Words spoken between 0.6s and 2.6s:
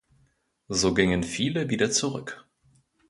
So gingen viele wieder zurück.